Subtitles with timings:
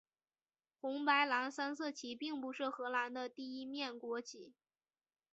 [0.79, 4.55] 红白蓝三色旗并不是荷兰的第一面国旗。